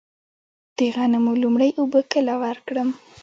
د 0.77 0.79
غنمو 0.95 1.33
لومړۍ 1.43 1.71
اوبه 1.79 2.01
کله 2.13 2.33
ورکړم؟ 2.43 2.89